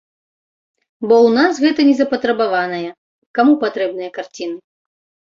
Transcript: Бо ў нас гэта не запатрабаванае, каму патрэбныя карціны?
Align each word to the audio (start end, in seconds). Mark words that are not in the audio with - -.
Бо 1.07 1.15
ў 1.25 1.29
нас 1.39 1.59
гэта 1.65 1.81
не 1.89 1.91
запатрабаванае, 1.99 2.89
каму 3.41 3.53
патрэбныя 3.65 4.09
карціны? 4.17 4.57